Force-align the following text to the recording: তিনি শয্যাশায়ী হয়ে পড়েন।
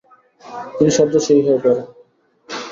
তিনি 0.75 0.91
শয্যাশায়ী 0.97 1.41
হয়ে 1.45 1.59
পড়েন। 1.63 1.79